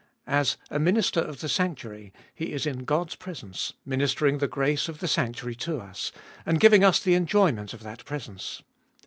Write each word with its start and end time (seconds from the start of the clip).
As 0.25 0.57
a 0.71 0.79
Minister 0.79 1.19
of 1.19 1.41
the 1.41 1.47
sanctuary, 1.47 2.11
He 2.33 2.53
is 2.53 2.65
in 2.65 2.85
God's 2.85 3.13
presence, 3.13 3.73
ministering 3.85 4.39
the 4.39 4.47
grace 4.47 4.89
of 4.89 4.97
the 4.97 5.07
sanctuary 5.07 5.53
to 5.57 5.77
us, 5.79 6.11
and 6.43 6.59
giving 6.59 6.83
us 6.83 6.99
the 6.99 7.13
enjoyment 7.13 7.71
of 7.71 7.83
that 7.83 8.03
presence. 8.03 8.63